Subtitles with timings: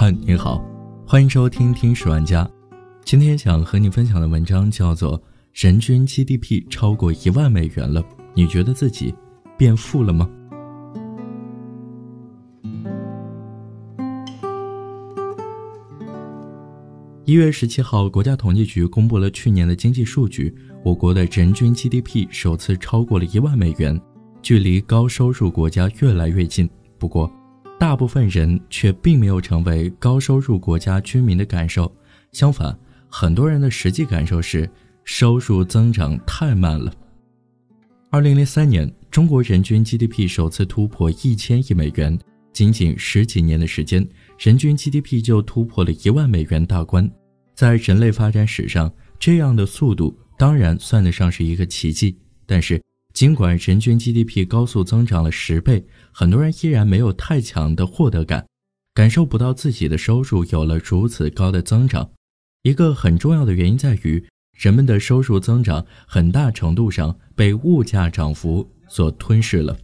[0.00, 0.64] 嗨，你好，
[1.06, 2.42] 欢迎收听《听十万家》。
[3.04, 5.18] 今天想和你分享的文章叫做
[5.52, 8.02] 《人均 GDP 超过一万美元了》，
[8.32, 9.14] 你觉得自己
[9.58, 10.26] 变富了吗？
[17.26, 24.00] 一月十七号，国家统计局公布了去年的经济数据，我国的人均 GDP 首次超过了一万美元，
[24.40, 26.66] 距离高收入国家越来越近。
[26.98, 27.30] 不过，
[27.80, 31.90] 大部分人却并没有成为高收入国家居民的感受，
[32.30, 34.68] 相反，很多人的实际感受是
[35.02, 36.92] 收入增长太慢了。
[38.10, 42.18] 二零零三年，中国人均 GDP 首次突破一千亿美元，
[42.52, 44.06] 仅仅十几年的时间，
[44.38, 47.10] 人均 GDP 就突破了一万美元大关。
[47.54, 52.14] 在人类发展史上，这样的速度当然算得上是一个奇迹。
[52.44, 52.78] 但是，
[53.12, 58.46] 尽管人均 GDP 高速增长了十倍，很多人依然没有太强的获得感，
[58.94, 62.10] 感受不到自己的收入有了如此高的增长。
[62.62, 64.24] 一个很重要的原因在于，
[64.56, 69.76] 人们的收入增长很大程度上被物价涨幅所吞噬了。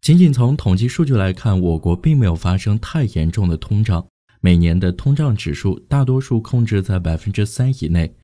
[0.00, 4.06] 仅仅从统计数据来看，我国并没有发生太严重的通胀。
[4.40, 8.14] 每年的通胀指数大多数控制在百分之三以内，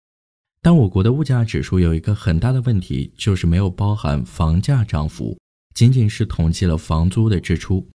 [0.62, 5.39] 但我国的物价指数有一个很大的问题，就是没有包含房价涨幅，
[5.75, 7.89] 仅仅是统计了房租的支出。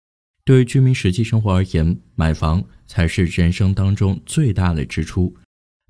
[0.47, 5.35] 对于居民实际生活而言，买房才是人生当中最大的支出。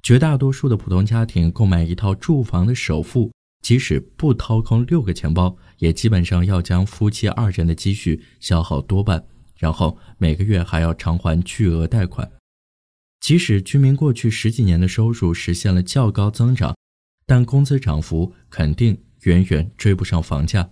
[0.03, 9.25] 绝大多数的普通家庭购买一套住房的首付，即使不掏空六个钱包，也基本上要将夫妻二人的积蓄消耗多半。
[9.57, 12.31] 然后每个月还要偿还巨额贷款，
[13.25, 16.77] 即使居民过去十几年的收入实现了较高增长，
[17.25, 20.69] 但工资涨幅肯定远远追不上房价。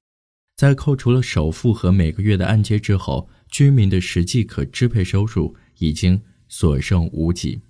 [0.55, 7.62] 在扣除了首付和每个月的按揭之后，居民的实际可支配收入已经所剩无几。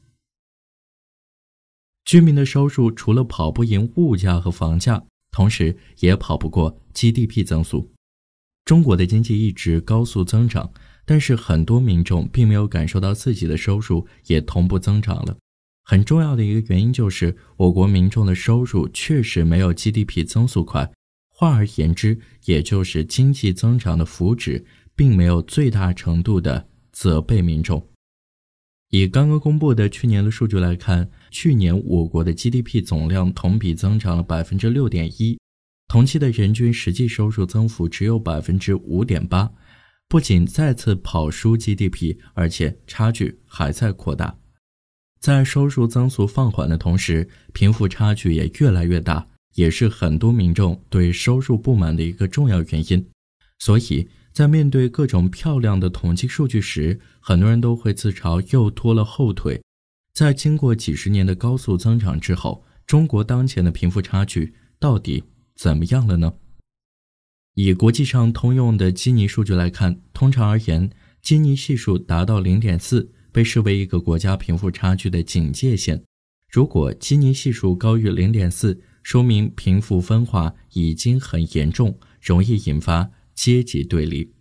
[2.05, 7.89] 居民的收入除了跑不赢物价和房价，同时也跑不过 GDP 增速。
[8.64, 10.73] 中国的经济一直高速增长。
[11.05, 15.36] 但是很多民众并没有感受到自己的收入也同步增长了。
[15.85, 20.91] 很重要的一个原因就是，我国民众的收入确实没有 GDP 增速快。
[21.29, 24.62] 换而言之，也就是经济增长的福祉
[24.95, 27.85] 并没有最大程度的责备民众。
[28.91, 35.36] 以刚刚公布的去年的数据来看，去年我国的 GDP 总量同比增长了百分之六点一，
[35.89, 39.51] 同期的人均实际收入增幅只有百分之五点八。
[40.12, 44.36] 不仅再次跑输 GDP，而且差距还在扩大。
[45.18, 53.02] 在收入增速放缓的同时，贫富差距也越来越大，也是很多民众对收入不满的一个重要原因。
[53.58, 59.58] 所以在面对各种漂亮的统计数据时，很多人都会自嘲又拖了后腿。
[60.12, 65.24] 在经过几十年的高速增长之后，中国当前的贫富差距到底
[65.56, 66.34] 怎么样了呢？
[67.55, 70.90] 以国际上通用的基尼数据来看，通常而言，
[71.20, 76.02] 基尼系数达到零点四，被视为一个国家贫富差距的警戒线。
[76.51, 84.33] 如果基尼系数高于零点四，说明贫富分化已经很严重，容易引发阶级对立。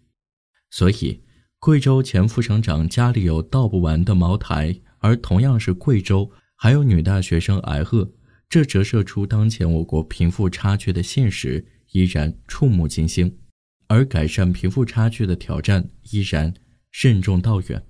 [0.69, 1.21] 所以，
[1.59, 8.09] 贵州前副省长家里有倒不完的茅台，而同样是贵州，还有女大学生挨饿，
[8.47, 11.65] 这折射出当前我国贫富差距的现实。
[11.91, 13.37] 依然触目惊心，
[13.87, 16.53] 而改善贫富差距的挑战依然
[16.91, 17.83] 任重道远。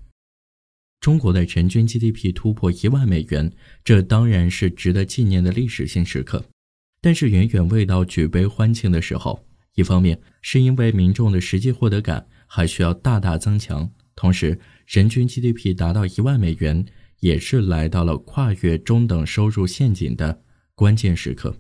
[1.00, 3.52] 中国的人均 GDP 突破一万美元，
[3.84, 6.46] 这当然是值得纪念的历史性时刻，
[7.02, 9.46] 但是远远未到举杯欢庆的时候。
[9.76, 16.86] 一方面是因为民众的实际获得感还需要大大增强，同时人均 GDP 达到一万美元，
[17.22, 20.44] 也是来到了跨越中等收入陷阱的
[20.76, 21.56] 关键时刻。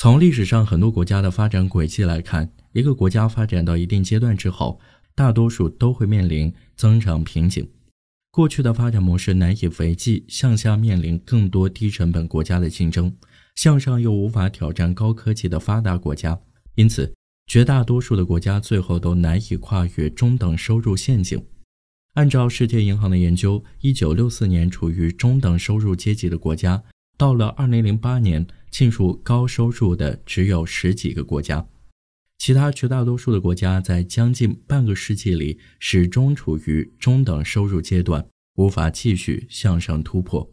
[0.00, 4.78] 从历史上很多国家的发展轨迹来看，一个国家发展到一定阶段之后，
[5.12, 7.68] 大多数都会面临增长瓶颈。
[8.30, 13.12] 过去的发展模式难以为继，向下面临更多低成本国家的竞争，
[13.56, 16.38] 向上又无法挑战高科技的发达国家，
[16.76, 17.12] 因此
[17.48, 21.44] 绝大多数的国家最后都难以跨越中等收入陷阱。
[22.14, 26.84] 按照世界银行的研究，一九六四年处于中等收入阶级的国家。
[27.18, 31.66] 到了二零零八年，进入高收入的只有十几个国家，
[32.38, 38.24] 其他绝大多数的国家在将近半个世纪里始终处于中等收入阶段，
[38.54, 40.48] 无法继续向上突破，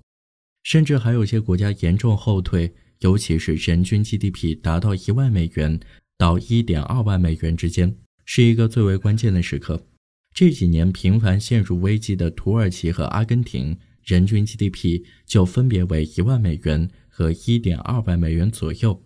[0.63, 5.79] 甚至还有些国家严重后退，尤其是人均 GDP 达到一万美元
[6.17, 7.95] 到一点二万美元之间，
[8.25, 9.85] 是一个最为关键的时刻。
[10.33, 19.03] 这几年频繁陷入危机的土耳其和阿根廷，人均 GDP 就分别为一万美元和一点二万美元左右。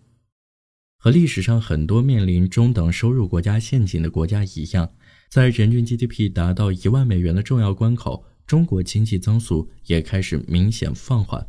[0.98, 4.92] 和历史上很多面临中等收入国家陷阱的国家一样，
[5.30, 11.46] 在人均 GDP 达到一万美元的重要关口，中国经济增速也开始明显放缓。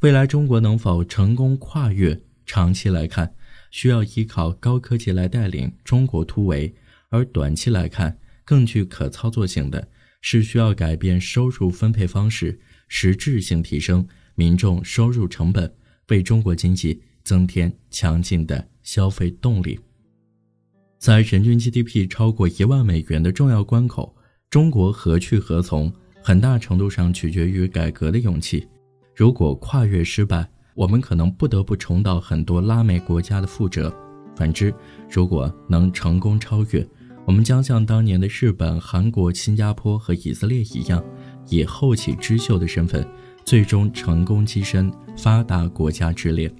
[0.00, 2.22] 未来中国能否成功跨越？
[2.46, 3.34] 长期来看，
[3.70, 6.72] 需要依靠高科技来带领中国突围；
[7.10, 9.88] 而短期来看，更具可操作性的
[10.26, 15.70] 是需要改变收入分配方式，实质性提升民众收入成本，
[16.08, 19.78] 为中国经济增添强劲的消费动力。
[20.98, 24.16] 在人均 GDP 超过一万美元的重要关口，
[24.48, 25.92] 中国何去何从，
[26.22, 28.66] 很大程度上取决于改革的勇气。
[29.14, 33.92] 如果跨越失败，我们可能不得不重蹈很多拉美国家的覆辙；
[34.34, 34.72] 反之，
[35.10, 36.88] 如果能成功超越，
[37.26, 41.02] 我们将像当年的日本、韩国、新加坡和以色列一样，
[41.48, 43.06] 以后起之秀的身份，
[43.44, 46.52] 最终成功跻身发达国家之列。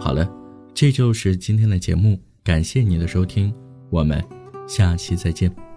[0.00, 0.28] 好了，
[0.74, 3.54] 这就是今天的节目，感谢你的收听，
[3.90, 4.24] 我们
[4.66, 5.71] 下期再见。